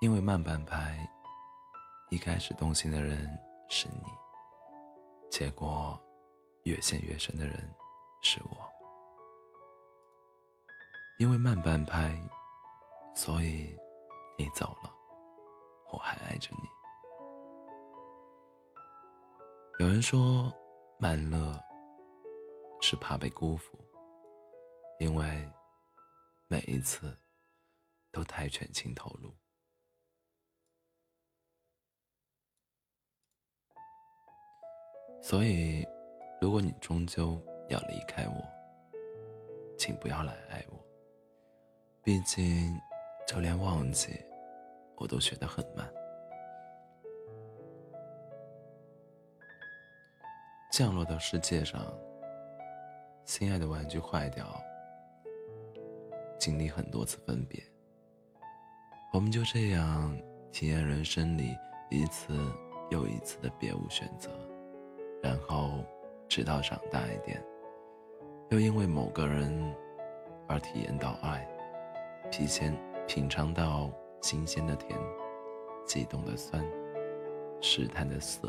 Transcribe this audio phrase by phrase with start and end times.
[0.00, 0.96] 因为慢半拍，
[2.08, 3.28] 一开始动心的人
[3.68, 4.04] 是你，
[5.28, 6.00] 结果
[6.62, 7.74] 越陷越深的人
[8.22, 8.56] 是我。
[11.18, 12.16] 因为慢半拍，
[13.12, 13.76] 所以
[14.38, 14.94] 你走了，
[15.92, 16.68] 我还爱着你。
[19.80, 20.52] 有人说，
[21.00, 21.60] 慢乐
[22.80, 23.76] 是怕被辜负，
[25.00, 25.52] 因为
[26.46, 27.18] 每一次
[28.12, 29.34] 都太全情投入。
[35.20, 35.86] 所以，
[36.40, 38.42] 如果你终究要离开我，
[39.76, 40.78] 请不要来爱我。
[42.02, 42.80] 毕竟，
[43.26, 44.24] 就连忘记，
[44.96, 45.86] 我都学得很慢。
[50.70, 51.92] 降落到世界上，
[53.24, 54.46] 心爱的玩具坏掉，
[56.38, 57.62] 经历很多次分别，
[59.12, 60.16] 我们就这样
[60.52, 61.54] 体验人生里
[61.90, 62.32] 一次
[62.90, 64.30] 又一次的别无选择。
[65.20, 65.84] 然后，
[66.28, 67.42] 直到长大一点，
[68.50, 69.74] 又因为某个人
[70.46, 71.46] 而体验到爱，
[72.30, 72.72] 提前
[73.06, 73.90] 品尝到
[74.22, 74.98] 新鲜的甜，
[75.84, 76.64] 悸动的酸，
[77.60, 78.48] 试探的涩，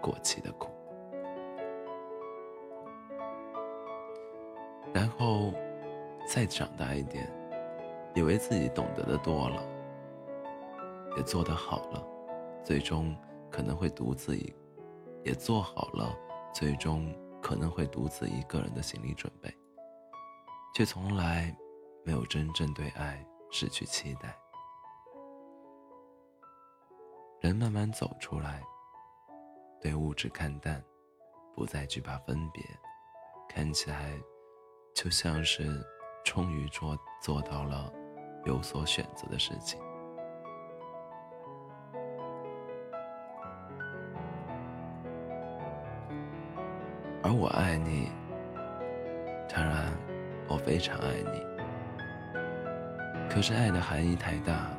[0.00, 0.68] 过期的苦。
[4.92, 5.52] 然后，
[6.26, 7.30] 再长大一点，
[8.14, 9.62] 以为自己懂得的多了，
[11.16, 12.06] 也做得好了，
[12.62, 13.16] 最终
[13.50, 14.54] 可能会独自一。
[15.28, 16.16] 也做好了
[16.54, 19.54] 最终可能会独自一个人的心理准备，
[20.74, 21.54] 却从来
[22.02, 24.34] 没有真正对爱失去期待。
[27.42, 28.62] 人慢慢走出来，
[29.82, 30.82] 对物质看淡，
[31.54, 32.64] 不再惧怕分别，
[33.50, 34.18] 看起来
[34.94, 35.84] 就像是
[36.24, 37.92] 终于做做到了
[38.46, 39.78] 有所选择的事情。
[47.22, 48.08] 而我爱你，
[49.52, 49.92] 当然，
[50.46, 51.42] 我非常爱你。
[53.28, 54.70] 可是爱的含义太大，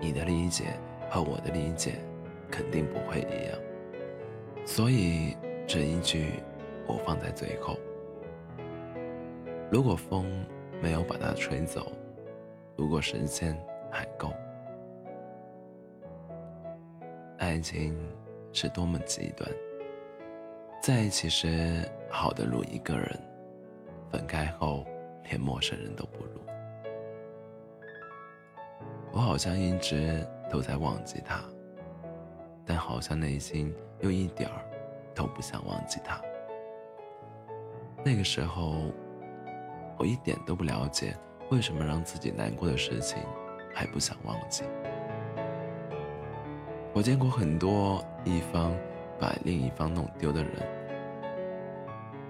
[0.00, 1.94] 你的理解和我的理解
[2.50, 3.58] 肯定不会一样。
[4.66, 5.36] 所以
[5.66, 6.42] 这一句
[6.86, 7.78] 我放在最后。
[9.70, 10.26] 如果风
[10.82, 11.92] 没有把它吹走，
[12.76, 13.56] 如果时间
[13.90, 14.32] 还够，
[17.38, 17.96] 爱情
[18.52, 19.48] 是多么极端。
[20.80, 23.06] 在一起时好的如一个人，
[24.10, 24.86] 分开后
[25.24, 26.40] 连陌生人都不如。
[29.12, 31.44] 我好像一直都在忘记他，
[32.64, 34.64] 但好像内心又一点儿
[35.14, 36.18] 都不想忘记他。
[38.02, 38.90] 那个时候，
[39.98, 41.14] 我一点都不了解
[41.50, 43.18] 为什么让自己难过的事情
[43.74, 44.64] 还不想忘记。
[46.94, 48.74] 我见过很多一方。
[49.20, 50.52] 把另一方弄丢的人，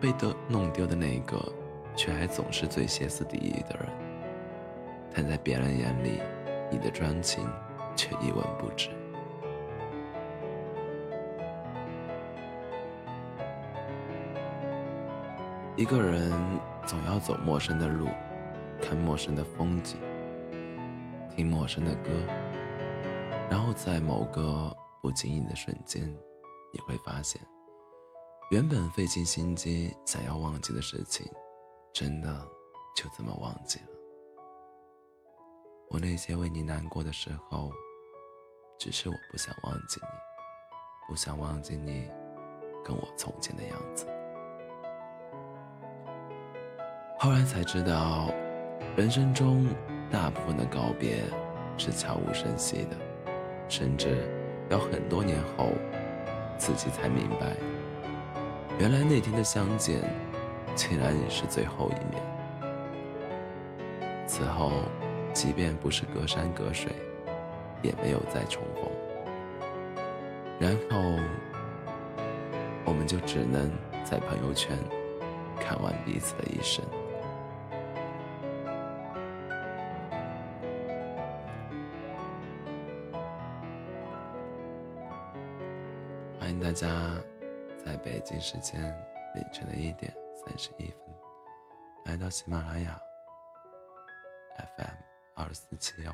[0.00, 1.40] 被得弄丢的那一个，
[1.94, 3.88] 却还总是最歇斯底里的人。
[5.14, 6.20] 但在别人眼里，
[6.70, 7.48] 你的专情
[7.94, 8.90] 却一文不值。
[15.76, 16.32] 一个人
[16.84, 18.08] 总要走陌生的路，
[18.82, 19.96] 看陌生的风景，
[21.34, 22.10] 听陌生的歌，
[23.48, 26.12] 然后在某个不经意的瞬间。
[26.72, 27.40] 你会发现，
[28.50, 31.26] 原本费尽心机想要忘记的事情，
[31.92, 32.46] 真的
[32.94, 33.86] 就这么忘记了。
[35.88, 37.72] 我那些为你难过的时候，
[38.78, 40.08] 只是我不想忘记你，
[41.08, 42.08] 不想忘记你
[42.84, 44.06] 跟我从前的样子。
[47.18, 48.32] 后来才知道，
[48.96, 49.66] 人生中
[50.10, 51.24] 大部分的告别
[51.76, 52.96] 是悄无声息的，
[53.68, 54.28] 甚至
[54.70, 55.72] 要很多年后。
[56.60, 57.56] 自己才明白，
[58.78, 60.02] 原来那天的相见，
[60.74, 62.22] 竟然也是最后一面。
[64.26, 64.70] 此后，
[65.32, 66.92] 即便不是隔山隔水，
[67.80, 68.84] 也没有再重逢。
[70.58, 71.18] 然后，
[72.84, 73.70] 我们就只能
[74.04, 74.76] 在朋友圈
[75.58, 76.84] 看完彼此的一生。
[86.50, 86.88] 欢迎大家
[87.86, 88.82] 在北京时间
[89.36, 90.98] 凌晨的一点三十一分
[92.04, 93.00] 来到喜马拉雅
[94.76, 94.94] FM
[95.36, 96.12] 二四七幺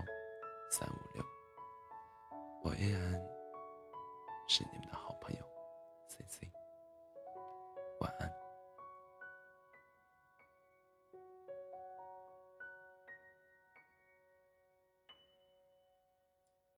[0.71, 1.25] 三五六，
[2.65, 3.01] 我依然
[4.47, 5.06] 是你们的好